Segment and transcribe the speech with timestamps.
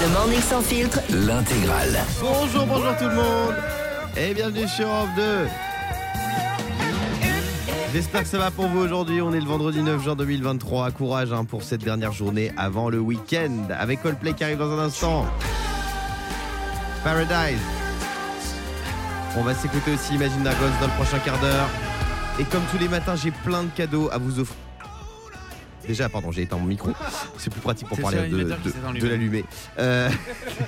[0.00, 2.00] Le Morning Sans Filtre, L'intégrale.
[2.20, 3.54] Bonjour, bonjour tout le monde
[4.16, 5.22] et bienvenue sur Europe 2.
[7.92, 9.20] J'espère que ça va pour vous aujourd'hui.
[9.20, 10.90] On est le vendredi 9 juin 2023.
[10.92, 13.68] Courage hein, pour cette dernière journée avant le week-end.
[13.78, 15.26] Avec Coldplay qui arrive dans un instant.
[17.04, 17.58] Paradise.
[19.36, 21.68] On va s'écouter aussi Imagine Dragons dans le prochain quart d'heure.
[22.40, 24.69] Et comme tous les matins, j'ai plein de cadeaux à vous offrir.
[25.90, 26.92] Déjà, pardon, j'ai éteint mon micro.
[27.36, 29.44] C'est plus pratique pour parler de, l'allumer.
[29.80, 30.08] Euh,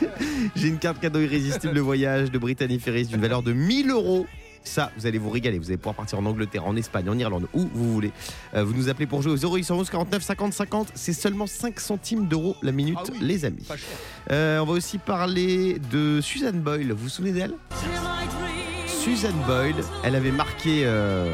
[0.56, 4.26] j'ai une carte cadeau irrésistible de voyage de Brittany Ferries d'une valeur de 1000 euros.
[4.64, 5.60] Ça, vous allez vous régaler.
[5.60, 8.10] Vous allez pouvoir partir en Angleterre, en Espagne, en Irlande, où vous voulez.
[8.54, 10.88] Euh, vous nous appelez pour jouer au 0811 49 50 50.
[10.96, 13.64] C'est seulement 5 centimes d'euros la minute, Ah oui, les amis.
[14.32, 16.90] Euh, on va aussi parler de Suzanne Boyle.
[16.90, 17.54] Vous vous souvenez d'elle?
[18.88, 21.32] Suzanne Boyle, elle avait marqué euh,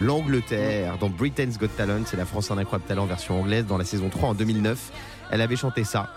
[0.00, 2.02] l'Angleterre dans Britain's Got Talent.
[2.06, 4.90] C'est la France un incroyable talent version anglaise dans la saison 3 en 2009.
[5.30, 6.08] Elle avait chanté ça.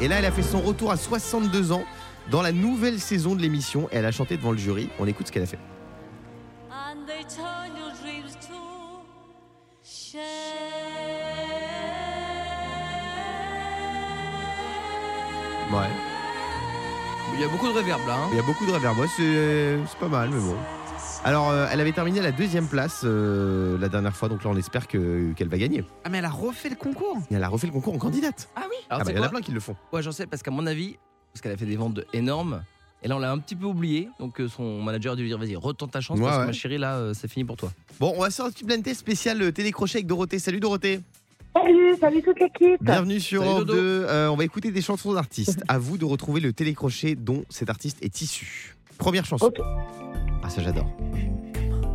[0.00, 1.84] Et là, elle a fait son retour à 62 ans
[2.30, 3.88] dans la nouvelle saison de l'émission.
[3.92, 4.88] Et elle a chanté devant le jury.
[4.98, 5.58] On écoute ce qu'elle a fait.
[6.70, 9.04] and they turn your dreams to
[9.84, 10.20] shame.
[15.72, 15.88] Ouais.
[17.34, 18.14] Il y a beaucoup de réverb là.
[18.16, 18.28] hein.
[18.32, 18.98] Il y a beaucoup de réverb.
[18.98, 20.56] Ouais, c'est c'est pas mal, mais bon.
[21.24, 24.28] Alors, euh, elle avait terminé à la deuxième place euh, la dernière fois.
[24.28, 25.84] Donc là, on espère que- qu'elle va gagner.
[26.04, 27.16] Ah, mais elle a refait le concours.
[27.30, 28.48] Et elle a refait le concours en candidate.
[28.56, 28.76] Ah oui.
[28.90, 29.76] Ah Alors, bah, c'est il y en a plein qui le font.
[29.92, 30.96] Ouais, j'en sais, parce qu'à mon avis,
[31.32, 32.64] parce qu'elle a fait des ventes de- énormes,
[33.04, 35.28] et là on l'a un petit peu oublié, donc euh, son manager a dû lui
[35.28, 37.56] dire vas-y, retente ta chance, Ouais, parce que ma chérie, là, euh, c'est fini pour
[37.56, 37.70] toi.
[38.00, 40.40] Bon, on va sur un petit blind test spécial euh, télécrochet avec Dorothée.
[40.40, 41.00] Salut Dorothée.
[41.54, 42.82] Salut, salut toute l'équipe.
[42.82, 43.78] Bienvenue sur Salut, Europe Dodo.
[43.80, 44.06] 2.
[44.08, 45.62] Euh, on va écouter des chansons d'artistes.
[45.68, 48.74] à vous de retrouver le télécrochet dont cet artiste est issu.
[48.98, 49.46] Première chanson.
[49.46, 49.60] Ok.
[50.42, 50.86] Ah, ça j'adore.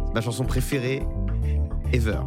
[0.08, 1.04] C'est ma chanson préférée
[1.94, 2.20] ever.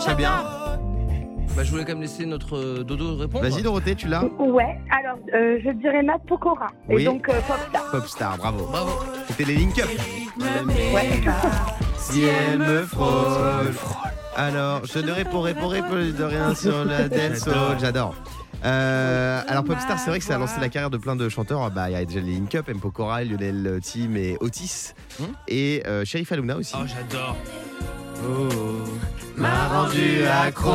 [0.00, 0.42] Très bien.
[1.56, 3.46] Bah, je voulais quand même laisser notre euh, dodo répondre.
[3.46, 6.68] Vas-y Dorothée, tu l'as Ouais, alors euh, je dirais Matt Pokora.
[6.88, 7.02] Oui.
[7.02, 7.90] Et donc euh, Popstar.
[7.90, 8.66] Popstar, bravo.
[8.66, 8.90] Bravo.
[9.28, 9.88] C'était les Link Up.
[10.38, 11.20] Ouais.
[11.98, 13.74] Si elle me frôle.
[14.36, 17.48] Alors, je ne répondrai pas de rien sur la dance.
[17.78, 18.14] J'adore.
[18.64, 21.70] Euh, alors Popstar, c'est vrai que ça a lancé la carrière de plein de chanteurs.
[21.70, 22.78] Bah, il y a déjà les Link Up, M.
[22.78, 24.92] Pokora, Lionel Tim et Otis.
[25.18, 25.24] Hmm.
[25.48, 26.74] et euh, Sheriff Aluna aussi.
[26.76, 27.36] Oh, j'adore.
[29.36, 30.70] M'a rendu accro.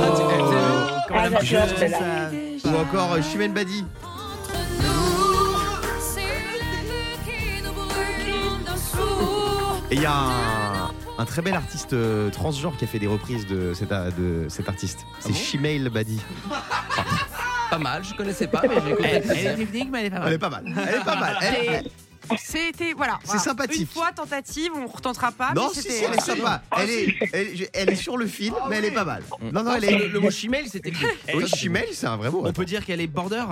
[1.14, 2.32] Ah, j'adore celle-là.
[2.66, 3.86] Ou encore euh, Chimène Badi.
[9.92, 13.06] Et il y a un, un très bel artiste euh, transgenre qui a fait des
[13.08, 15.06] reprises de cet, a- de cet artiste.
[15.20, 15.36] C'est bon?
[15.36, 16.20] Chimail Badi.
[17.70, 19.10] Pas mal, je connaissais pas, mais j'ai écouté.
[19.12, 20.34] Elle, elle est technique, mais elle est pas Elle mal.
[20.34, 20.64] est pas mal.
[20.88, 21.38] Elle est pas mal.
[21.42, 21.92] Elle- elle-
[22.40, 23.20] C'était voilà.
[23.22, 23.42] C'est voilà.
[23.42, 23.82] sympathique.
[23.82, 25.54] Une fois tentative, on retentera pas.
[25.54, 26.64] Non, mais si, c'était- si, elle est sympa.
[26.78, 29.24] Elle est, elle, elle est sur le fil, mais elle est pas mal.
[29.52, 30.08] Non, non, elle Le, est.
[30.10, 31.06] le mot chimel, c'était écrit.
[31.36, 32.42] Oui, Chimail, c'est un vrai mot.
[32.46, 33.44] On peut dire qu'elle est border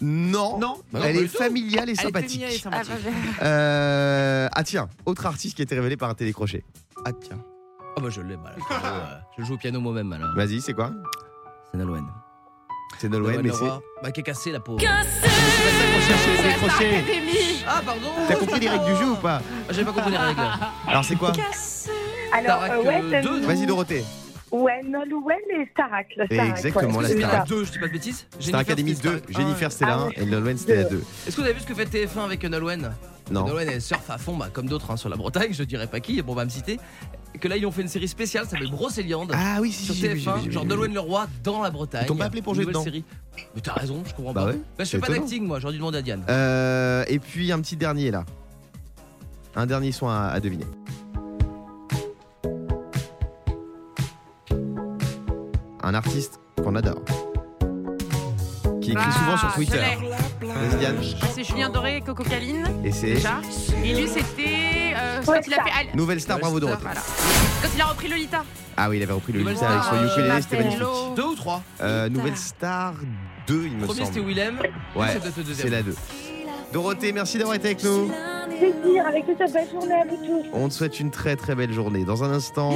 [0.00, 0.82] Non, Non.
[0.94, 1.36] elle pas est du tout.
[1.38, 2.40] familiale et Elle est sympathique.
[2.42, 3.04] féminine et Ah, sympathique.
[3.40, 6.64] bah, Euh, ah tiens, autre artiste qui a été révélé par un télécrochet.
[7.04, 7.38] Ah tiens.
[7.96, 10.34] Oh bah je l'ai, bah, je, joue, euh, je joue au piano moi-même alors.
[10.34, 10.90] Vas-y, c'est quoi?
[11.72, 12.04] C'est Nolwenn.
[12.98, 13.64] C'est Nolwenn, mais c'est.
[14.02, 14.78] Bah qui est cassé la pauvre.
[16.42, 17.04] Télécrochet.
[17.66, 20.16] Ah pardon T'as compris les règles du jeu ou pas Ah, J'avais pas compris les
[20.16, 20.40] règles.
[20.86, 21.32] Alors c'est quoi
[22.32, 24.04] Alors, Starac, euh, ouais, euh, c'est- deux, non Vas-y Dorothée.
[24.52, 26.06] Ouais, Nolwenn et Starak.
[26.16, 27.44] La Starac, Exactement, ouais, la ça.
[27.48, 29.98] Deux, je dis pas de bêtises Star Academy c'était 2, Star- Jennifer c'était la Ah
[29.98, 30.12] 1 ouais.
[30.16, 31.02] et Nolwenn c'était la 2.
[31.26, 32.92] Est-ce que vous avez vu ce que fait TF1 avec Nolwenn
[33.30, 33.46] Non.
[33.46, 36.00] Nolwenn elle surfe à fond, bah, comme d'autres hein, sur la Bretagne, je dirais pas
[36.00, 36.78] qui, bon on va me citer.
[37.40, 39.32] Que là ils ont fait une série spéciale, ça s'appelle Brocéliande.
[39.34, 40.68] Ah oui, si, sur si, j'ai vu, j'ai vu, TF1, j'ai genre vu.
[40.70, 42.02] Nolwenn Leroy dans la Bretagne.
[42.04, 43.04] Ils t'ont pas appelé pour jouer nouvelle dedans série.
[43.54, 44.46] Mais t'as raison, je comprends Bah pas.
[44.48, 45.20] ouais, Bah, je c'est fais pas étonnant.
[45.22, 46.22] d'acting moi, j'aurais dû demander à Diane.
[46.28, 48.24] Euh, et puis un petit dernier là.
[49.54, 50.64] Un dernier son à, à deviner.
[55.82, 57.00] Un artiste qu'on adore.
[58.80, 59.78] Qui écrit Ah, souvent sur je Twitter.
[59.78, 60.46] l'ai.
[60.46, 60.96] Vas-y Diane.
[61.34, 63.40] C'est Julien Doré et Coco Caline Et c'est déjà.
[63.84, 64.55] Et lui c'était
[65.28, 65.62] euh, quand Ouais, il a ça.
[65.64, 66.82] fait Al- Nouvelle star, bravo Dorothée.
[66.82, 67.00] voilà.
[67.62, 68.44] Quand il a repris Lolita.
[68.76, 70.80] Ah oui, il avait repris le Nouvelle Lolita avec son star, ukulélé, euh, c'était magnifique.
[70.80, 71.14] Hello.
[71.16, 72.94] Deux ou trois Euh, nouvelle star
[73.46, 74.28] 2, il me Premier c'était semble.
[74.28, 74.58] Willem,
[74.94, 75.56] Ouais, le deuxième.
[75.56, 75.94] c'est la 2.
[76.72, 78.10] Dorothée, merci d'avoir été avec nous.
[78.58, 80.48] Plaisir, avec toute cette belle journée à vous tous.
[80.52, 82.04] On te souhaite une très très belle journée.
[82.04, 82.72] Dans un instant,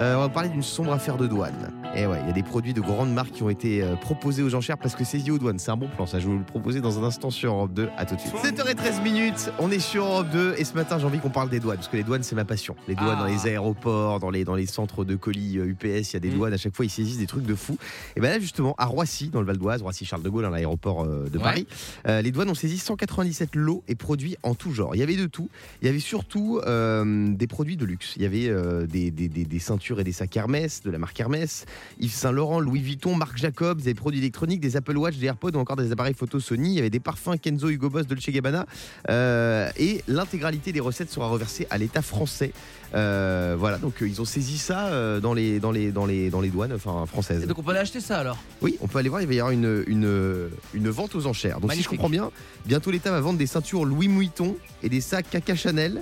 [0.00, 1.70] euh, on va parler d'une sombre affaire de douane.
[1.96, 4.42] Et ouais, il y a des produits de grandes marques qui ont été euh, proposés
[4.42, 5.60] aux enchères parce que lié aux douanes.
[5.60, 6.18] C'est un bon plan, ça.
[6.18, 7.88] Je vais vous le proposer dans un instant sur Europe 2.
[7.96, 8.34] À tout de suite.
[8.34, 11.60] 7h13 minutes, on est sur Europe 2 et ce matin, j'ai envie qu'on parle des
[11.60, 12.74] douanes parce que les douanes, c'est ma passion.
[12.88, 13.20] Les douanes Ah.
[13.22, 16.20] dans les aéroports, dans les, dans les centres de colis euh, UPS, il y a
[16.20, 16.34] des Mm.
[16.34, 16.52] douanes.
[16.54, 17.76] À chaque fois, ils saisissent des trucs de fou.
[18.16, 20.50] Et bien là, justement, à Roissy, dans le Val d'Oise, Roissy Charles de Gaulle, à
[20.50, 21.44] l'aéroport euh, de Ouais.
[21.44, 21.66] Paris,
[22.08, 24.96] euh, les douanes ont saisi 197 lots et produits en tout genre.
[24.96, 25.48] Il y avait de tout.
[25.80, 28.14] Il y avait surtout euh, des produits de luxe.
[28.16, 31.66] Il y avait euh, des ceintures et des sacs Hermès, de la marque Hermès,
[32.00, 35.52] Yves Saint Laurent, Louis Vuitton, Marc Jacobs, des produits électroniques, des Apple Watch, des AirPods
[35.52, 36.70] ou encore des appareils photo Sony.
[36.70, 38.66] Il y avait des parfums Kenzo, Hugo Boss, Dolce Gabbana.
[39.10, 42.52] Euh, et l'intégralité des recettes sera reversée à l'État français.
[42.94, 46.30] Euh, voilà, donc euh, ils ont saisi ça euh, dans, les, dans, les, dans, les,
[46.30, 47.42] dans les douanes enfin, françaises.
[47.42, 48.38] Et donc on peut aller acheter ça alors?
[48.62, 51.60] Oui, on peut aller voir, il va y avoir une, une, une vente aux enchères.
[51.60, 52.30] Donc si je comprends bien,
[52.66, 56.00] bientôt l'État va vendre des ceintures Louis Vuitton et des sacs Caca Chanel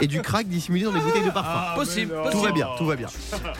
[0.00, 1.74] et du crack dissimulé dans des bouteilles de parfum.
[1.74, 2.44] Possible, Tout possible.
[2.46, 3.08] va bien, tout va bien.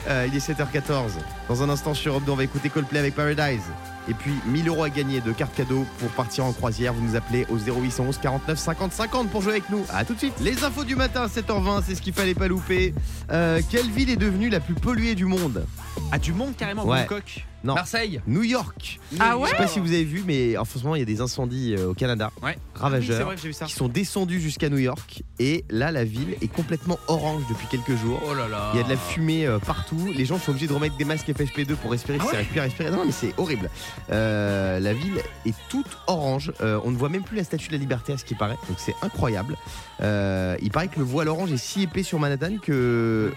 [0.07, 1.11] Euh, il est 7h14.
[1.49, 3.61] Dans un instant sur Europe 2, on va écouter Coldplay avec Paradise.
[4.09, 6.93] Et puis 1000 euros à gagner de cartes cadeaux pour partir en croisière.
[6.93, 9.85] Vous nous appelez au 0811 49 50 50 pour jouer avec nous.
[9.93, 10.33] À tout de suite.
[10.41, 12.93] Les infos du matin, 7h20, c'est ce qu'il fallait pas louper.
[13.31, 15.65] Euh, quelle ville est devenue la plus polluée du monde?
[16.11, 17.01] Ah, du monde carrément, Ouais.
[17.01, 17.45] Bangkok.
[17.63, 17.75] Non.
[17.75, 18.99] Marseille New York.
[19.19, 21.01] Ah ouais Je sais pas si vous avez vu, mais en ce moment, il y
[21.01, 22.29] a des incendies euh, au Canada.
[22.41, 22.51] Ouais.
[22.57, 23.25] Oui, c'est Ravageurs.
[23.25, 23.65] vrai que j'ai vu ça.
[23.65, 25.23] qui sont descendus jusqu'à New York.
[25.39, 28.19] Et là, la ville est complètement orange depuis quelques jours.
[28.29, 30.11] Oh là là Il y a de la fumée euh, partout.
[30.13, 32.17] Les gens sont obligés de remettre des masques FFP2 pour respirer.
[32.19, 32.91] Ah c'est ouais respirer, respirer.
[32.91, 33.69] Non, mais c'est horrible.
[34.11, 36.51] Euh, la ville est toute orange.
[36.61, 38.57] On ne voit même plus la statue de la liberté à ce qui paraît.
[38.67, 39.55] Donc c'est incroyable.
[40.01, 43.31] Il paraît que le voile orange est si épais sur Manhattan que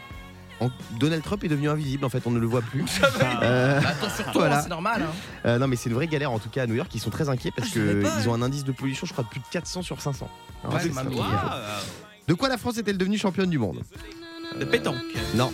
[0.61, 2.05] en- Donald Trump est devenu invisible.
[2.05, 2.85] En fait, on ne le voit plus.
[3.43, 4.58] Euh, Bah, Attends, surtout, Voilà.
[4.58, 5.03] hein, c'est normal.
[5.03, 5.12] hein.
[5.47, 6.91] euh, non, mais c'est une vraie galère en tout cas à New York.
[6.94, 9.06] Ils sont très inquiets parce Ah, je savais pas, qu'ils ont un indice de pollution,
[9.06, 10.29] je crois, de plus de 400 sur 500.
[10.62, 11.19] Alors, Ouais, c'est- c'est c'est mamie.
[11.20, 11.50] incroyable.
[12.29, 13.82] De quoi la France est-elle devenue championne du monde?
[14.58, 14.97] De pétanque.
[15.35, 15.53] Non.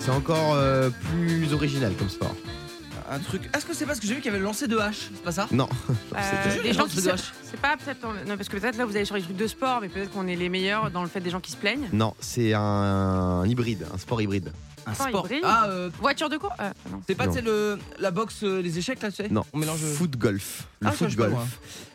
[0.00, 2.34] C'est encore euh, plus original comme sport.
[3.10, 3.42] Un truc.
[3.54, 5.10] Est-ce que c'est parce que j'ai vu qu'il y avait le lancer de hache?
[5.14, 5.46] C'est pas ça?
[5.52, 5.68] Non.
[6.16, 7.22] Euh, des gens qui C'est se...
[7.42, 8.00] C'est pas peut-être.
[8.26, 10.26] Non, parce que peut-être là vous allez sur les trucs de sport, mais peut-être qu'on
[10.26, 11.88] est les meilleurs dans le fait des gens qui se plaignent.
[11.92, 14.52] Non, c'est un, un hybride, un sport hybride.
[14.86, 15.26] Un Sport sport.
[15.26, 15.42] hybride.
[15.44, 17.00] Ah, euh, Voiture de cours euh, non.
[17.06, 17.32] c'est pas Non.
[17.32, 19.28] tu sais, le la boxe euh, les échecs là, tu sais?
[19.30, 19.42] Non.
[19.54, 19.78] On mélange.
[19.80, 20.66] Foot golf.
[20.80, 21.34] Le Ah, ça, foot je golf.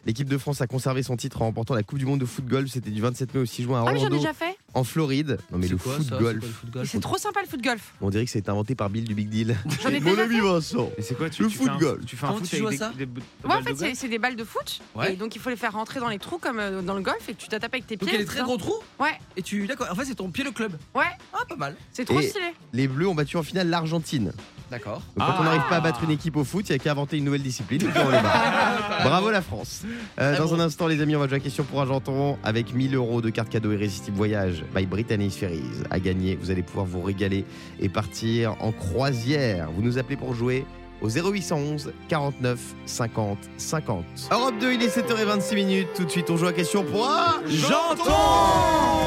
[0.06, 2.46] L'équipe de France a conservé son titre en remportant la Coupe du Monde de foot
[2.46, 2.70] golf.
[2.72, 4.58] C'était du 27 mai au 6 juin à Ah, mais j'en ai Orlando, déjà fait.
[4.74, 5.38] En Floride.
[5.52, 6.16] Non mais le quoi, foot ça?
[6.18, 6.40] C'est golf.
[6.40, 7.94] quoi, le foot golf C'est trop sympa le foot golf.
[8.02, 9.56] On dirait que c'est inventé par Bill du Big Deal.
[9.84, 10.42] J'en ai Mon déjà ami fait.
[10.42, 10.90] Vincent.
[10.98, 12.06] Et c'est quoi tu, Le tu fais un- foot-golf.
[12.06, 13.48] Tu fais un Comment foot tu joues avec à ça des, des bouts- Ouais, en
[13.50, 14.82] balles de fait, golf c'est- des balles de foot.
[14.96, 15.14] Ouais.
[15.14, 17.28] Et donc, il faut les faire rentrer dans les trous comme euh, dans le golf
[17.30, 18.06] et que tu t'attapes avec tes pieds.
[18.08, 19.18] Donc il y a des très gros trous Ouais.
[19.38, 19.66] Et tu.
[19.68, 20.74] D'accord, en fait c'est ton pied le club.
[20.96, 21.04] Ouais.
[21.34, 21.76] Ah, pas mal.
[21.92, 22.46] C'est trop Et- stylé.
[22.74, 24.32] Les Bleus ont battu en finale l'Argentine.
[24.72, 25.02] D'accord.
[25.18, 25.44] Donc quand on Ah.
[25.46, 27.42] n'arrive pas à battre une équipe au foot, il n'y a qu'à inventer une nouvelle
[27.42, 29.00] discipline et puis on les bat.
[29.04, 29.82] Bravo la France.
[30.20, 32.94] Euh, dans un instant, les amis, on va jouer à question pour Argenton avec 1000
[32.94, 36.36] euros de carte cadeau irrésistible voyage by Brittany Ferries à gagner.
[36.36, 37.46] Vous allez pouvoir vous régaler
[37.80, 39.70] et partir en croisière.
[39.72, 40.66] Vous nous appelez pour jouer
[41.02, 44.06] au 0811 49 50 50.
[44.32, 45.88] Europe 2, il est 7h26 minutes.
[45.96, 47.08] Tout de suite, on joue à question pour
[47.48, 49.00] J'entends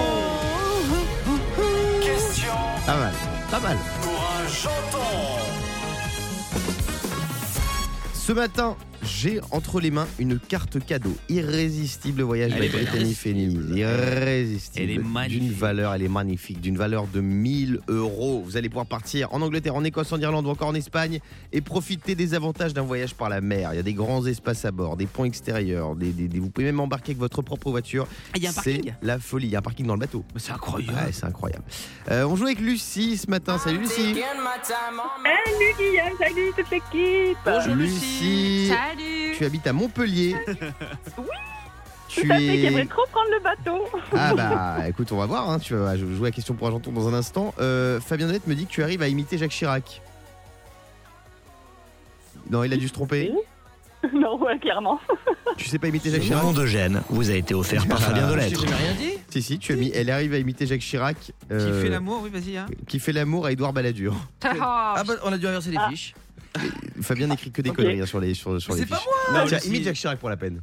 [2.01, 2.53] Question
[2.87, 3.13] Pas mal,
[3.51, 3.77] pas mal.
[4.03, 5.07] pour un janton.
[8.15, 12.71] Ce matin, j'ai entre les mains une carte cadeau irrésistible voyage Elle belle.
[12.71, 13.59] Brittany Ferries.
[13.75, 14.85] Irrésistible.
[14.85, 15.41] Elle est magnifique.
[15.43, 18.43] D'une valeur, elle est magnifique, d'une valeur de 1000 euros.
[18.45, 21.21] Vous allez pouvoir partir en Angleterre, en Écosse, en Irlande ou encore en Espagne
[21.53, 23.71] et profiter des avantages d'un voyage par la mer.
[23.73, 26.51] Il y a des grands espaces à bord, des ponts extérieurs, des, des- des- vous
[26.51, 28.07] pouvez même embarquer avec votre propre voiture.
[28.35, 29.47] Ah, C'est la folie.
[29.47, 30.25] Il y a un parking dans le bateau.
[30.37, 30.93] C'est incroyable.
[30.97, 31.65] Ouais, c'est incroyable.
[32.11, 33.59] Euh, on joue avec Lucie ce matin.
[33.59, 34.15] Salut Lucie.
[34.15, 37.37] Salut Guillaume, salut toute l'équipe.
[37.45, 38.69] Bonjour Lucie.
[38.69, 38.92] Salut.
[39.37, 40.37] Tu habites à Montpellier.
[40.47, 41.23] Tout
[42.09, 42.63] Tu à fait, es.
[42.65, 43.85] aimerait trop prendre le bateau.
[44.13, 45.49] Ah bah écoute, on va voir.
[45.51, 45.59] hein.
[45.59, 47.55] Tu vas jouer à question pour Argenton dans un instant.
[47.59, 50.03] Euh, Fabien Delette me dit que tu arrives à imiter Jacques Chirac.
[52.51, 53.33] Non, il a dû se tromper.
[54.13, 55.01] non, ouais, clairement.
[55.59, 58.01] Tu sais pas imiter Jacques Le Chirac nom de gêne vous a été offert par
[58.01, 58.61] Fabien Ah, Delettre.
[58.61, 59.91] J'ai jamais rien dit Si, si, tu as mis.
[59.95, 61.17] Elle arrive à imiter Jacques Chirac.
[61.21, 62.57] Qui euh, fait l'amour, oui, vas-y.
[62.57, 62.67] Hein.
[62.89, 64.15] Qui fait l'amour à Édouard Balladur.
[64.45, 65.89] Ah, Ah bah on a dû inverser les Ah.
[65.91, 66.15] fiches.
[67.01, 69.07] Fabien n'écrit que des conneries hein, sur les, sur, les c'est pas fiches.
[69.31, 69.69] moi Tiens, Lucie.
[69.69, 70.61] imite Jacques Chirac pour la peine.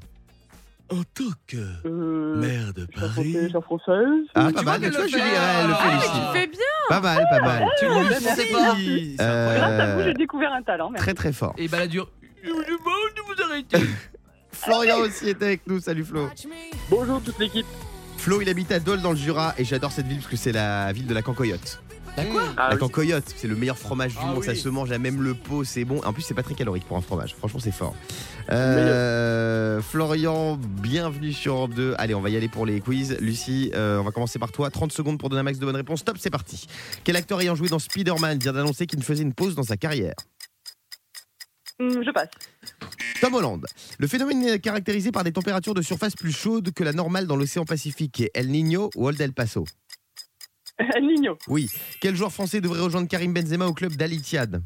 [0.91, 4.25] En tant que Euh, maire de Paris, chanson française.
[4.33, 5.31] Ah, tu pas vois mal, tu vois, le Julie, elle
[5.71, 6.59] Ah, mais tu fais bien.
[6.89, 7.65] Pas mal, pas mal.
[7.79, 8.23] Tu merci.
[8.35, 8.75] sais pas
[9.23, 10.91] Euh, Grâce à vous, j'ai découvert un talent.
[10.95, 11.53] Très très fort.
[11.57, 12.09] Et Balladur.
[12.43, 12.75] Je vous demande
[13.15, 13.77] de vous arrêter.
[14.51, 15.79] Florian aussi était avec nous.
[15.79, 16.27] Salut Flo.
[16.89, 17.67] Bonjour toute l'équipe.
[18.17, 20.51] Flo, il habite à Dole dans le Jura et j'adore cette ville parce que c'est
[20.51, 21.81] la ville de la cancoyote.
[22.23, 22.53] D'accord.
[22.57, 22.79] Ah la oui.
[22.79, 25.63] cancoyote, c'est le meilleur fromage du Ah monde, ça se mange à même le pot,
[25.63, 26.01] c'est bon.
[26.03, 27.35] En plus, c'est pas très calorique pour un fromage.
[27.35, 27.95] Franchement, c'est fort.
[28.51, 31.95] Euh, Florian, bienvenue sur Europe 2.
[31.97, 33.17] Allez, on va y aller pour les quiz.
[33.19, 34.69] Lucie, euh, on va commencer par toi.
[34.69, 36.03] 30 secondes pour donner un max de bonnes réponses.
[36.03, 36.67] Top, c'est parti.
[37.03, 39.77] Quel acteur ayant joué dans Spider-Man vient d'annoncer qu'il ne faisait une pause dans sa
[39.77, 40.15] carrière
[41.81, 42.27] Hum, je passe.
[43.21, 43.65] Tom Holland.
[43.99, 47.37] Le phénomène est caractérisé par des températures de surface plus chaudes que la normale dans
[47.37, 49.63] l'océan Pacifique est El Niño ou Old El Paso.
[51.01, 51.37] Nino.
[51.47, 51.69] Oui.
[51.99, 54.61] Quel joueur français devrait rejoindre Karim Benzema au club d'Al Ittihad?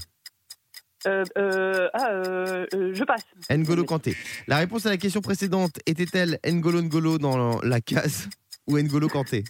[1.06, 3.24] Euh, euh, ah, euh, euh, je passe.
[3.50, 4.16] N'Golo Kanté.
[4.48, 8.30] La réponse à la question précédente était-elle N'Golo N'Golo dans la case
[8.68, 9.44] ou N'Golo Kanté?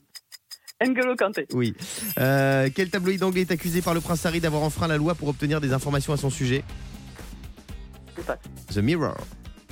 [0.83, 1.47] N'Golo Kanté.
[1.53, 1.75] Oui.
[2.19, 5.27] Euh, quel tabloïd anglais est accusé par le prince Harry d'avoir enfreint la loi pour
[5.27, 6.63] obtenir des informations à son sujet?
[8.15, 8.37] C'est ça.
[8.73, 9.15] The Mirror.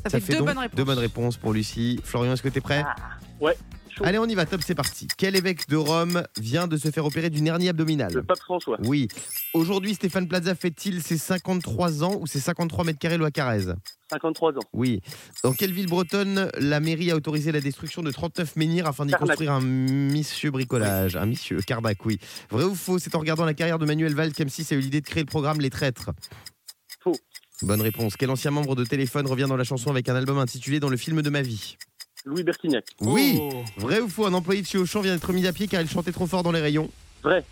[0.07, 0.75] Ça, fait, deux donc bonnes réponses.
[0.75, 2.00] deux bonnes réponses pour Lucie.
[2.03, 2.83] Florian, est-ce que t'es prêt?
[2.86, 2.95] Ah,
[3.39, 3.55] ouais.
[4.03, 5.08] Allez, on y va, top, c'est parti.
[5.15, 8.77] Quel évêque de Rome vient de se faire opérer d'une hernie abdominale Le pape François.
[8.84, 9.08] Oui.
[9.53, 13.74] Aujourd'hui, Stéphane Plaza fait-il ses 53 ans ou ses 53 mètres carrés loi Carrez
[14.10, 14.62] 53 ans.
[14.74, 15.01] Oui.
[15.43, 19.13] Dans quelle ville bretonne la mairie a autorisé la destruction de 39 menhirs afin d'y
[19.13, 21.15] construire un monsieur bricolage?
[21.15, 22.17] Un monsieur, Carbac, oui.
[22.50, 25.01] Vrai ou faux C'est en regardant la carrière de Manuel Valls qu'M6 a eu l'idée
[25.01, 26.10] de créer le programme Les Traîtres?
[27.00, 27.15] Faux.
[27.62, 28.17] Bonne réponse.
[28.17, 30.98] Quel ancien membre de Téléphone revient dans la chanson avec un album intitulé Dans le
[30.98, 31.77] film de ma vie?
[32.25, 32.85] Louis Bertignac.
[32.99, 33.39] Oui.
[33.41, 33.63] Oh.
[33.77, 35.89] Vrai ou faux Un employé de chez Auchan vient d'être mis à pied car il
[35.89, 36.89] chantait trop fort dans les rayons
[37.23, 37.43] Vrai.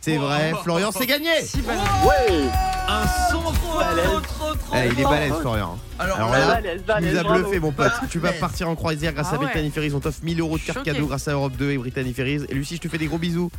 [0.00, 0.52] C'est vrai.
[0.62, 2.48] Florian, c'est gagné Ouais.
[2.88, 4.04] Un son trop, Balèze.
[4.06, 4.74] trop, trop, trop.
[4.74, 5.78] Eh, Il est balèze, Florian.
[5.98, 7.92] Alors, Alors là, là, Balèze, Tu balèze, nous as bluffé, mon pote.
[8.10, 9.44] Tu vas partir en croisière grâce Ah à ouais.
[9.44, 9.92] Brittany Ferries.
[9.94, 10.92] On t'offre 1000 euros de carte Choqué.
[10.92, 12.44] cadeau grâce à Europe 2 et Brittany Ferries.
[12.48, 13.50] Et Lucie, je te fais des gros bisous.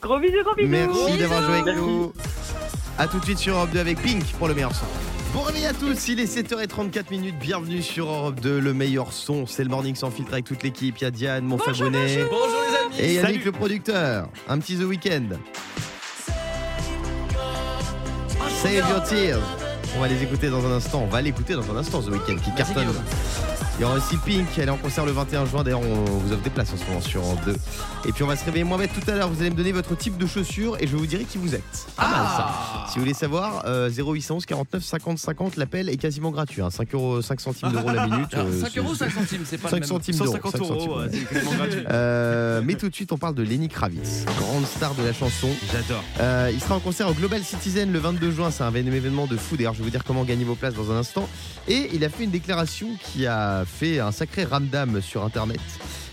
[0.00, 0.68] Gros bisous, gros bisous.
[0.68, 1.80] Merci d'avoir joué avec Merci.
[1.80, 2.12] nous.
[2.96, 4.86] A tout de suite sur Europe 2 avec Pink pour le meilleur son.
[5.34, 7.34] Bon réveil à tous, il est 7h34 minutes.
[7.40, 9.46] Bienvenue sur Europe 2, le meilleur son.
[9.48, 10.96] C'est le morning sans filtre avec toute l'équipe.
[11.00, 12.24] Il y a Diane, mon Fabonnet.
[12.30, 13.00] Bonjour les amis.
[13.00, 13.44] Et Yannick Salut.
[13.46, 14.28] le producteur.
[14.48, 15.30] Un petit The Weeknd.
[18.62, 19.42] Save your tears.
[19.96, 21.02] On va les écouter dans un instant.
[21.02, 22.94] On va l'écouter dans un instant The Weeknd qui cartonne.
[23.76, 25.64] Il y aura aussi Pink, elle est en concert le 21 juin.
[25.64, 27.56] D'ailleurs, on vous offre des places en ce moment sur Europe 2.
[28.06, 29.28] Et puis on va se réveiller bête tout à l'heure.
[29.28, 31.86] Vous allez me donner votre type de chaussures et je vous dirai qui vous êtes.
[31.96, 32.46] Pas mal ça.
[32.48, 32.86] Ah.
[32.88, 36.62] Si vous voulez savoir, euh, 0811 49 50 50, l'appel est quasiment gratuit.
[36.62, 36.70] hein.
[36.70, 38.32] 5, euros, 5 centimes d'euros la minute.
[38.34, 39.88] Alors, euh, 5 c'est- euros, 5 centimes, c'est pas 5 le même.
[39.88, 40.26] centimes d'euros.
[40.32, 41.08] 150 5 euros, centimes, ouais, ouais.
[41.12, 41.84] c'est quasiment gratuit.
[41.90, 45.48] Euh, mais tout de suite, on parle de Lenny Kravitz, grande star de la chanson.
[45.72, 46.04] J'adore.
[46.20, 48.52] Euh, il sera en concert au Global Citizen le 22 juin.
[48.52, 49.56] C'est un événement de fou.
[49.56, 51.28] D'ailleurs, je vais vous dire comment gagner vos places dans un instant.
[51.66, 55.60] Et il a fait une déclaration qui a fait un sacré ramdam sur Internet.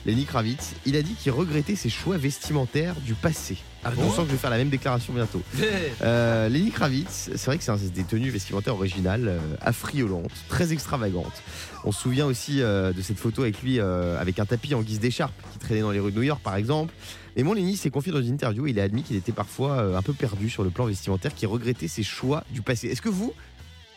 [0.05, 3.57] Lenny Kravitz, il a dit qu'il regrettait ses choix vestimentaires du passé.
[3.83, 5.41] Ah on bon sent que je vais faire la même déclaration bientôt.
[6.03, 10.73] Euh, Lenny Kravitz, c'est vrai que c'est un- des tenues vestimentaires originales, euh, affriolantes, très
[10.73, 11.43] extravagantes.
[11.83, 14.81] On se souvient aussi euh, de cette photo avec lui euh, avec un tapis en
[14.81, 16.93] guise d'écharpe qui traînait dans les rues de New York par exemple.
[17.37, 19.95] Mais mon Lenny s'est confié dans une interview et il a admis qu'il était parfois
[19.95, 22.87] un peu perdu sur le plan vestimentaire, qu'il regrettait ses choix du passé.
[22.87, 23.33] Est-ce que vous,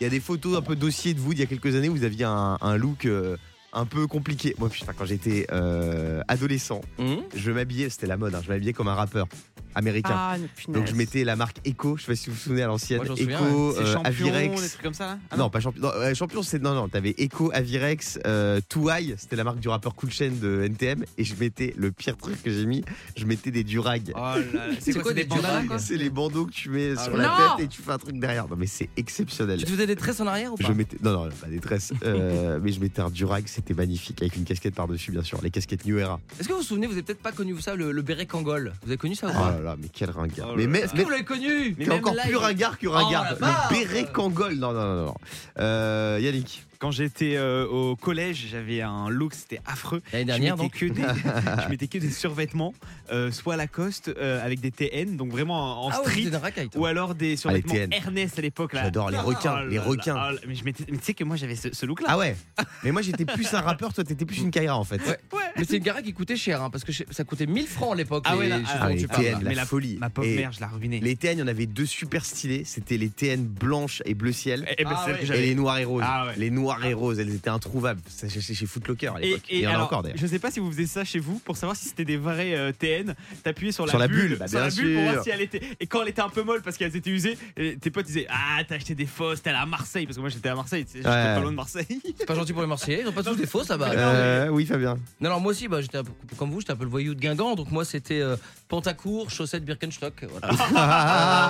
[0.01, 1.89] il y a des photos un peu dossiers de vous d'il y a quelques années
[1.89, 3.37] où vous aviez un, un look euh,
[3.75, 8.35] un peu compliqué Moi, putain, quand j'étais euh, adolescent, Hum je m'habillais, c'était la mode,
[8.35, 9.27] hein, je m'habillais comme un rappeur
[9.75, 10.15] américain.
[10.15, 10.37] Ah.
[10.69, 12.99] Donc je mettais la marque Echo, je sais pas si vous vous souvenez à l'ancienne,
[12.99, 14.63] Moi, j'en souviens, Echo, C'est euh, champion, Avirex.
[14.63, 15.83] des trucs comme ça là Ah non, pas champion.
[15.83, 16.89] Non, euh, champion, c'est non, non.
[16.89, 21.25] T'avais Echo, Avirex, euh, Touai, c'était la marque du rappeur Cool Chain de NTM, et
[21.25, 22.85] je mettais le pire truc que j'ai mis,
[23.17, 24.13] je mettais des durags.
[24.17, 24.35] Oh
[24.79, 27.27] C'est quoi, c'est des bandanas, quoi C'est les bandeaux que tu mets Ah sur la
[27.27, 28.49] Non tête et tu fais un truc derrière.
[28.49, 29.59] Non mais c'est exceptionnel.
[29.59, 31.59] Tu te faisais des tresses en arrière ou pas Je mettais non non pas des
[31.61, 35.23] tresses, euh, mais je mettais un durag, c'était magnifique avec une casquette par dessus bien
[35.23, 36.21] sûr, les casquettes New Era.
[36.39, 38.75] Est-ce que vous vous souvenez, vous avez peut-être pas connu ça, le, le béret Kangol?
[38.83, 39.51] Vous avez connu ça ou Oh pas?
[39.53, 40.49] là là, mais quel ringard.
[40.53, 41.75] Oh mais mais, Est-ce que mais vous l'avez connu?
[41.79, 43.35] Mais encore là, plus il- ringard que Oh, ringard.
[43.41, 44.55] le béret Kangol.
[44.57, 45.15] Non non non non.
[45.59, 46.63] Euh, Yannick.
[46.79, 50.03] Quand j'étais euh, au collège, j'avais un look, c'était affreux.
[50.13, 51.03] L'année Je dernière, mettais donc que des,
[51.65, 52.75] je mettais que des survêtements,
[53.13, 56.37] euh, soit Lacoste euh, avec des TN, donc vraiment en Ah ouais, street, c'était une
[56.37, 56.81] racaille, toi.
[56.83, 57.93] ou alors des survêtements TN.
[57.93, 58.73] Ernest à l'époque.
[58.73, 58.85] là.
[58.85, 60.31] J'adore les requins, Oh les là requins.
[60.33, 62.09] oh mais je m'étais- mais tu sais que moi j'avais ce, ce look-là.
[62.11, 62.37] Ah ouais.
[62.83, 65.01] Mais moi j'étais plus un rappeur, toi t'étais plus une Kaira en fait.
[65.07, 65.19] Ouais.
[65.57, 67.97] Mais c'est une gara qui coûtait cher, hein, parce que ça coûtait 1000 francs à
[67.97, 68.25] l'époque.
[68.27, 69.39] Ah les ouais, là, ah, dont les tu parles, TN, là.
[69.43, 69.97] la mais la folie.
[70.01, 71.01] Ma pauvre Et mère, je la ruinais.
[71.01, 72.65] Les TN, il y en avait deux super stylés.
[72.65, 74.67] C'était les TN blanches et bleu ciel.
[74.79, 75.19] Eh ben, Ah celle ouais.
[75.21, 75.41] que Et j'avais.
[75.43, 76.03] les noirs et roses.
[76.07, 76.33] Ah ouais.
[76.37, 78.01] Les noirs et roses, elles étaient introuvables.
[78.09, 79.43] Ça cherchait chez Footlocker à Et, l'époque.
[79.51, 80.19] et il y en a alors, encore d'ailleurs.
[80.19, 82.55] je sais pas si vous faisiez ça chez vous pour savoir si c'était des vrais
[82.55, 83.15] euh, TN.
[83.43, 85.13] T'appuyais sur la Sur la bulle, bulle, bah, sur bien la bulle pour sûr.
[85.13, 85.61] voir si elle était.
[85.81, 88.27] Et quand elle était un peu molle parce qu'elles étaient usées, et tes potes disaient
[88.31, 90.87] Ah, t'as acheté des fausses, t'es allé à Marseille parce que moi j'étais à Marseille,
[90.93, 91.13] j'étais Ouais.
[91.13, 91.87] pas loin de Marseille.
[92.19, 93.91] C'est pas gentil pour les Marseillais, ils ont pas tous des fausses là-bas.
[93.93, 94.97] Euh, oui, Fabien.
[95.21, 97.15] Non, non, moi aussi, bah, j'étais un peu comme vous, j'étais un peu le voyou
[97.15, 98.37] de Guingamp, donc moi c'était euh,
[98.69, 100.25] pantacourt, chaussettes Birkenstock.
[100.31, 100.55] Voilà.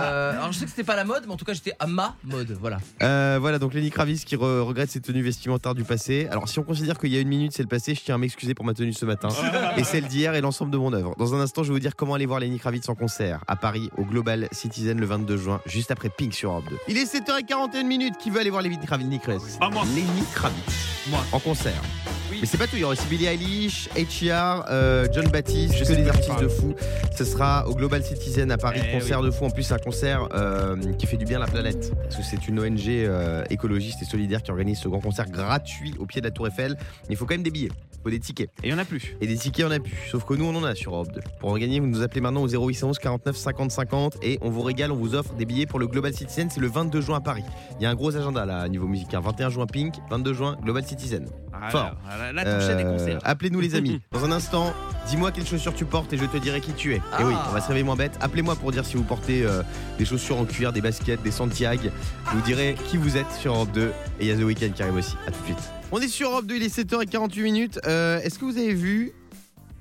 [0.05, 1.87] Euh, alors je sais que c'était pas la mode, mais en tout cas j'étais à
[1.87, 2.79] ma mode, voilà.
[3.03, 6.27] Euh, voilà, donc Lenny Kravitz qui re- regrette ses tenues vestimentaires du passé.
[6.31, 8.19] Alors, si on considère qu'il y a une minute, c'est le passé, je tiens à
[8.19, 9.29] m'excuser pour ma tenue ce matin.
[9.77, 11.15] et celle d'hier et l'ensemble de mon œuvre.
[11.19, 13.57] Dans un instant, je vais vous dire comment aller voir Lenny Kravitz en concert à
[13.57, 16.77] Paris, au Global Citizen le 22 juin, juste après Pink sur Europe 2.
[16.89, 18.15] Il est 7h41 minutes.
[18.19, 19.59] Qui veut aller voir Lenny Kravitz Kravitz?
[19.61, 19.85] Ah, moi.
[19.95, 20.95] Lenny Kravitz.
[21.09, 21.21] Moi.
[21.33, 21.83] En concert.
[22.31, 22.39] Oui.
[22.41, 25.93] Mais c'est pas tout, il y aura aussi Billie Eilish, H.R., euh, John Baptiste, que
[25.93, 26.75] des pas artistes de fou.
[27.15, 29.45] Ce sera au Global Citizen à Paris, Eh concert de fou.
[29.45, 31.93] En plus, un concert euh, qui fait du bien à la planète.
[32.03, 35.95] Parce que c'est une ONG euh, écologiste et solidaire qui organise ce grand concert gratuit
[35.99, 36.77] au pied de la Tour Eiffel.
[36.79, 38.51] Mais il faut quand même des billets, il faut des tickets.
[38.63, 39.17] Et il y en a plus.
[39.21, 39.97] Et des tickets, on a plus.
[40.11, 41.21] Sauf que nous, on en a sur Europe 2.
[41.41, 44.63] Pour en gagner, vous nous appelez maintenant au 0811 49 50 50 et on vous
[44.63, 46.49] régale, on vous offre des billets pour le Global Citizen.
[46.51, 47.45] C'est le 22 juin à Paris.
[47.79, 49.13] Il y a un gros agenda là, à niveau musique.
[49.15, 49.21] hein.
[49.21, 51.27] 21 juin Pink, 22 juin Global Citizen.
[51.63, 51.97] Ah, Fort.
[52.09, 53.19] là, là, les Euh, concerts.
[53.25, 54.01] Appelez-nous les amis.
[54.13, 54.75] Dans un instant,
[55.09, 57.01] dis-moi quelles chaussures tu portes et je te dirai qui tu es.
[57.13, 57.23] Ah.
[57.23, 58.17] Et oui, on va se réveiller moins bête.
[58.21, 59.63] Appelez-moi pour dire si vous portez euh,
[59.99, 61.89] des chaussures en cuir, des baskets, des Santiago.
[62.31, 64.71] Je vous dirai qui vous êtes sur Europe 2 et il y a The Weeknd
[64.75, 65.17] qui arrive aussi.
[65.27, 65.71] À tout de suite.
[65.93, 67.81] On est sur Europe 2, il est 7h48 minutes.
[67.87, 69.13] Euh, Est-ce que vous avez vu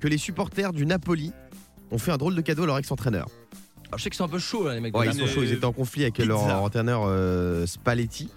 [0.00, 1.32] que les supporters du Napoli
[1.90, 3.26] ont fait un drôle de cadeau à leur ex-entraîneur?
[3.88, 4.96] Alors, je sais qu'ils sont un peu chauds, là, les mecs.
[4.96, 6.26] Ouais, ils sont chauds, ils étaient en conflit avec Pizza.
[6.28, 8.28] leur entraîneur euh, Spalletti.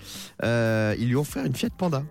[0.44, 2.04] Euh, ils lui ont offert une Fiat Panda.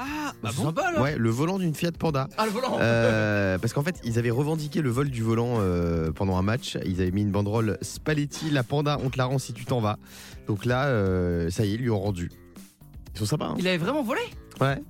[0.00, 1.02] Ah, bah bon sympa, là.
[1.02, 2.28] Ouais, le volant d'une Fiat Panda.
[2.38, 2.78] Ah, le volant.
[2.80, 6.78] Euh, parce qu'en fait, ils avaient revendiqué le vol du volant euh, pendant un match.
[6.86, 9.80] Ils avaient mis une banderole Spalletti, la Panda, on te la rend si tu t'en
[9.80, 9.98] vas.
[10.46, 12.30] Donc là, euh, ça y est, ils lui ont rendu.
[13.14, 14.20] Ils sont sympas, hein Il avait vraiment volé?
[14.60, 14.80] Ouais.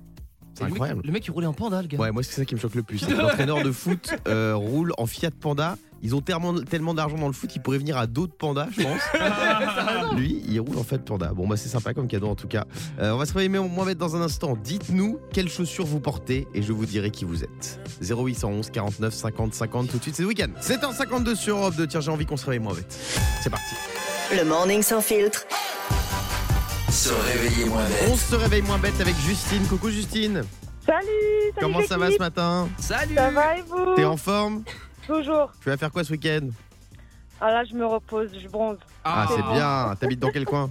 [0.59, 1.01] C'est le mec- incroyable.
[1.05, 1.97] Le mec, il roulait en panda, le gars.
[1.97, 3.07] Ouais, moi, c'est ça qui me choque le plus.
[3.17, 5.77] L'entraîneur de foot euh, roule en Fiat Panda.
[6.01, 8.83] Ils ont tellement, tellement d'argent dans le foot, ils pourraient venir à d'autres pandas, je
[8.83, 9.01] pense.
[10.15, 11.33] Lui, il roule en Fiat Panda.
[11.33, 12.63] Bon, bah, c'est sympa comme cadeau en tout cas.
[12.99, 14.55] Euh, on va se réveiller moins bête dans un instant.
[14.63, 17.79] Dites-nous quelles chaussures vous portez et je vous dirai qui vous êtes.
[18.01, 20.47] 0811 49 50 50 tout de suite, c'est le week-end.
[20.61, 21.87] 7h52 sur Europe 2.
[21.87, 22.97] Tiens, j'ai envie qu'on se réveille moins bête.
[23.41, 23.75] C'est parti.
[24.37, 25.45] Le morning sans filtre.
[26.91, 28.09] Se réveiller moins bête.
[28.11, 29.63] On se réveille moins bête avec Justine.
[29.67, 30.43] Coucou Justine.
[30.85, 31.05] Salut,
[31.53, 34.63] salut Comment ça va ce matin Salut Ça va et vous T'es en forme
[35.05, 35.51] Toujours.
[35.61, 36.47] Tu vas faire quoi ce week-end
[37.39, 38.77] Ah là, je me repose, je bronze.
[39.03, 39.95] Ah, c'est bien.
[39.99, 40.69] T'habites dans quel coin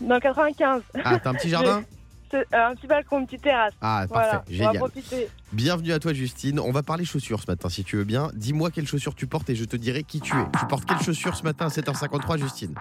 [0.00, 1.82] Dans 95, Ah, t'as un petit jardin
[2.34, 3.72] un petit balcon, une petite terrasse.
[3.80, 4.76] Ah, Voilà, parfait, on va génial.
[4.76, 5.28] profiter.
[5.52, 6.60] Bienvenue à toi, Justine.
[6.60, 8.30] On va parler chaussures ce matin, si tu veux bien.
[8.34, 10.44] Dis-moi quelles chaussures tu portes et je te dirai qui tu es.
[10.58, 12.74] Tu portes quelles chaussures ce matin à 7h53, Justine?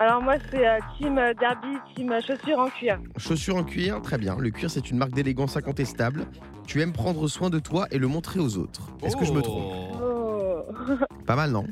[0.00, 2.98] Alors moi, c'est euh, team euh, derby, team euh, chaussures en cuir.
[3.16, 4.36] Chaussures en cuir, très bien.
[4.38, 6.26] Le cuir, c'est une marque d'élégance incontestable.
[6.66, 8.88] Tu aimes prendre soin de toi et le montrer aux autres.
[9.02, 9.96] Est-ce que je me trompe?
[10.02, 10.62] Oh,
[11.26, 11.66] Pas mal, non?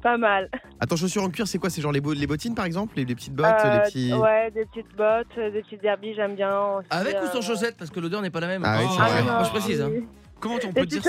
[0.00, 0.48] Pas mal.
[0.80, 1.70] Attends, chaussures en cuir, c'est quoi?
[1.70, 2.94] C'est genre les, bo- les bottines, par exemple?
[2.96, 4.12] Les, les petites bottes, Euh, les petits...
[4.14, 6.58] Ouais, des petites bottes, euh, des petits derby, j'aime bien.
[6.78, 7.76] aussi, Avec ou sans euh, chaussettes?
[7.78, 8.62] Parce que l'odeur n'est pas la même.
[8.64, 8.92] Ah oui, Oh.
[8.96, 9.22] c'est Ah vrai.
[9.22, 9.88] non, Moi, je précise, hein.
[9.90, 10.04] oui.
[10.40, 11.02] Comment on peut dire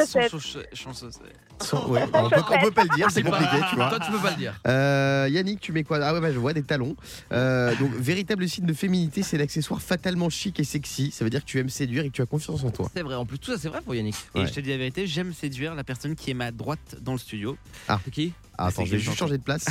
[1.62, 3.90] Sans- ouais, on, peut, on peut pas le dire, c'est compliqué, tu vois.
[3.90, 4.54] Toi, tu peux pas le dire.
[4.68, 6.96] Euh, Yannick, tu mets quoi Ah ouais, bah, je vois des talons.
[7.32, 11.12] Euh, donc, véritable signe de féminité, c'est l'accessoire fatalement chic et sexy.
[11.12, 12.90] Ça veut dire que tu aimes séduire et que tu as confiance en toi.
[12.96, 14.16] C'est vrai, en plus, tout ça, c'est vrai pour Yannick.
[14.36, 17.14] Et je te dis la vérité, j'aime séduire la personne qui est ma droite dans
[17.14, 17.58] le studio.
[18.04, 19.66] C'est qui Ah, attends, je vais juste changer de place.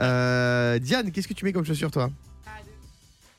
[0.00, 2.10] Euh, Diane, qu'est-ce que tu mets comme chaussure, toi?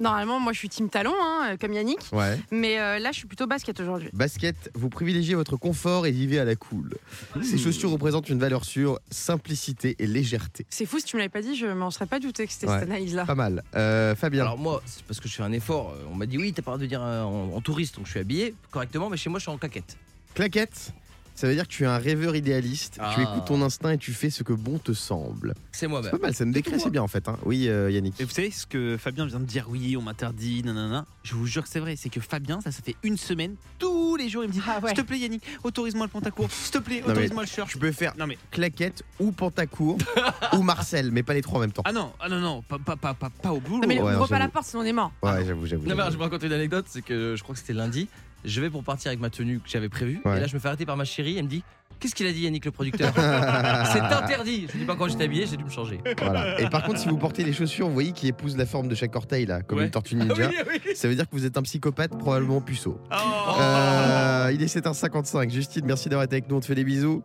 [0.02, 2.00] Normalement, moi, je suis team talon, hein, comme Yannick.
[2.14, 2.40] Ouais.
[2.52, 4.10] Mais euh, là, je suis plutôt basket aujourd'hui.
[4.14, 6.96] Basket, vous privilégiez votre confort et vivez à la cool.
[7.44, 10.66] Ces chaussures représentent une valeur sûre, simplicité et légèreté.
[10.70, 12.68] C'est fou, si tu me l'avais pas dit, je m'en serais pas douté que c'était
[12.68, 12.80] Ouais.
[12.80, 13.26] cette analyse-là.
[13.26, 13.62] Pas mal.
[13.76, 15.90] Euh, Fabien, Alors moi, c'est parce que je fais un effort.
[15.92, 17.96] euh, On m'a dit oui, t'as pas le droit de dire euh, en, en touriste,
[17.98, 19.98] donc je suis habillé correctement, mais chez moi, je suis en claquette.
[20.34, 20.94] claquette,
[21.40, 23.16] ça veut dire que tu es un rêveur idéaliste, tu Ah.
[23.22, 25.54] écoutes ton instinct et tu fais ce que bon te semble.
[25.72, 26.12] C'est C'est moi-même.
[26.12, 27.30] pas mal, ça me décrit assez bien en fait.
[27.30, 27.38] hein.
[27.46, 28.20] Oui, euh, Yannick.
[28.20, 31.06] Et vous savez ce que Fabien vient de dire Oui, on m'interdit, nanana.
[31.24, 31.96] Je vous jure que c'est vrai.
[31.96, 34.80] C'est que Fabien, ça, ça fait une semaine, tous les jours, il me dit Ah
[34.82, 34.90] ouais.
[34.90, 36.52] S'il te plaît, Yannick, autorise-moi le pantacourt.
[36.52, 37.70] S'il te plaît, autorise-moi le shirt.
[37.70, 38.38] Tu peux faire Non, mais.
[38.52, 39.98] claquette ou pantacourt
[40.54, 41.84] ou Marcel, mais pas les trois en même temps.
[41.86, 43.82] Ah non, ah non, non, pas, pas, pas, pas, pas au boulot.
[43.82, 44.52] Non, mais Ouais, ouvre non, pas la j'avoue.
[44.52, 45.14] porte, sinon on est mort.
[45.24, 45.88] Ouais, j'avoue, j'avoue.
[45.88, 48.10] Non, mais je vais raconter une anecdote, c'est que je crois que c'était lundi.
[48.46, 50.22] Je vais pour partir avec ma tenue que j'avais prévue.
[50.26, 50.38] Ouais.
[50.38, 51.38] Et là, je me fais arrêter par ma chérie.
[51.38, 51.64] Elle me dit
[52.00, 54.68] Qu'est-ce qu'il a dit, Yannick, le producteur C'est interdit.
[54.72, 56.00] Je dis pas quand j'étais habillé, j'ai dû me changer.
[56.20, 56.60] Voilà.
[56.62, 58.96] Et par contre, si vous portez les chaussures, vous voyez qui épousent la forme de
[58.96, 59.86] chaque orteil là, comme Ouais.
[59.86, 60.50] une tortue ninja.
[60.60, 60.96] Ah oui.
[60.96, 63.02] Ça veut dire que vous êtes un psychopathe, probablement puceau.
[63.12, 63.16] Oh.
[63.60, 65.50] Euh, il est 7h55.
[65.50, 66.56] Justine, merci d'avoir été avec nous.
[66.56, 67.22] On te fait des bisous.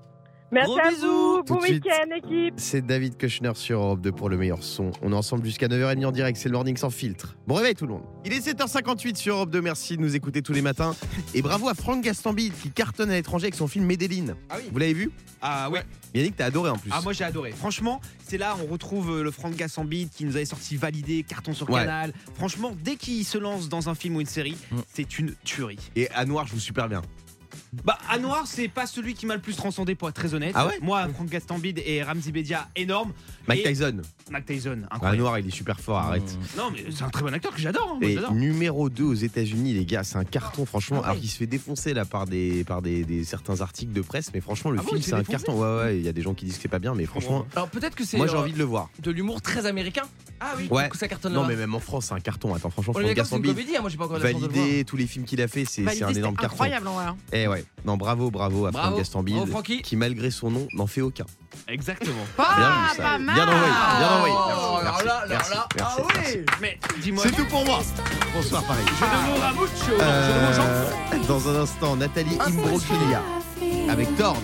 [0.52, 1.06] Merci Gros à bisous.
[1.06, 1.42] vous.
[1.44, 1.84] Tout Bon de suite.
[1.84, 2.54] week-end, équipe.
[2.58, 4.92] C'est David Kushner sur Europe 2 pour le meilleur son.
[5.02, 6.38] On est ensemble jusqu'à 9h30 en direct.
[6.38, 7.34] C'est le morning sans filtre.
[7.48, 8.02] Bon réveil tout le monde.
[8.24, 9.60] Il est 7h58 sur Europe 2.
[9.62, 10.94] Merci de nous écouter tous les matins.
[11.34, 14.36] Et bravo à Franck Gastambide qui cartonne à l'étranger avec son film Medellin.
[14.48, 14.64] Ah oui.
[14.72, 15.10] Vous l'avez vu?
[15.42, 15.82] Ah ouais.
[16.14, 16.90] Yannick, t'as adoré en plus.
[16.94, 17.50] Ah moi j'ai adoré.
[17.50, 21.52] Franchement, c'est là on retrouve euh, le Franck Gassambide qui nous avait sorti validé, carton
[21.52, 21.80] sur Ouais.
[21.80, 22.12] canal.
[22.34, 24.76] Franchement, dès qu'il se lance dans un film ou une série, Mm.
[24.92, 25.78] c'est une tuerie.
[25.96, 27.02] Et à Noir joue super bien.
[27.82, 30.52] Bah à Noir, c'est pas celui qui m'a le plus transcendé pour être très honnête.
[30.54, 33.12] Ah ouais Moi, Franck Gastambide et Ramzi Bedia, énorme.
[33.48, 34.00] Mike Et Tyson.
[34.30, 35.18] Mac Tyson, À incroyable.
[35.20, 35.98] Noir, il est super fort.
[35.98, 36.38] Arrête.
[36.56, 37.96] Non mais c'est un très bon acteur que j'adore.
[37.96, 40.98] hein, Et numéro 2 aux États-Unis, les gars, c'est un carton, franchement.
[40.98, 41.06] Ah ouais.
[41.10, 44.30] Alors qu'il se fait défoncer là par des, par des, des- certains articles de presse,
[44.32, 45.60] mais franchement, le Ah film, c'est un carton.
[45.60, 47.46] Ouais, ouais, il y a des gens qui disent que c'est pas bien, mais franchement,
[47.54, 48.88] Alors peut-être que c'est moi j'ai euh, envie de le voir.
[49.00, 50.02] de l'humour très américain.
[50.40, 50.68] Ah oui.
[50.70, 50.88] Ouais.
[50.94, 52.54] Ça cartonne Non, mais même en France, c'est un carton.
[52.54, 55.48] Attends, franchement, Franck Gastambide, hein, Moi, j'ai pas encore validé tous les films qu'il a
[55.48, 56.54] fait, c'est un énorme carton.
[56.54, 57.04] incroyable en vrai.
[57.06, 57.16] hein.
[57.32, 59.82] Eh ouais, non, bravo, bravo à Franck Bravo, Gastambide, bravo, Francky.
[59.82, 61.24] qui malgré son nom n'en fait aucun.
[61.68, 62.14] Exactement.
[62.36, 63.34] Bien Ah, pas mal.
[63.34, 64.34] Bien envoyé, bien envoyé.
[64.36, 66.36] Oh, Merci, alors là, alors merci, là, merci, ah merci.
[66.38, 66.44] oui.
[66.60, 67.24] Mais dis-moi.
[67.26, 67.80] C'est tout pour moi.
[68.34, 68.80] Bonsoir, Paris.
[68.88, 68.94] Je
[70.56, 70.62] Jean.
[70.62, 70.90] Euh,
[71.28, 73.22] dans un instant, Nathalie Imbroglia
[73.88, 74.42] avec Torn.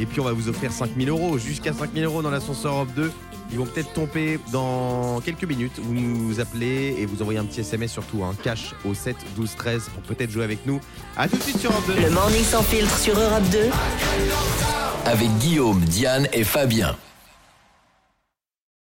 [0.00, 3.12] Et puis on va vous offrir 5000 euros, jusqu'à 5000 euros dans l'ascenseur Europe 2.
[3.50, 5.78] Ils vont peut-être tomber dans quelques minutes.
[5.78, 9.54] Vous nous appelez et vous envoyez un petit SMS surtout, un cash au 7 12
[9.56, 10.80] 13 pour peut-être jouer avec nous.
[11.16, 12.02] À tout de suite sur Europe 2.
[12.02, 13.58] Le morning sans filtre sur Europe 2.
[15.06, 16.96] Avec Guillaume, Diane et Fabien.